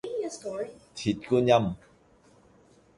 [0.95, 1.75] 鐵觀音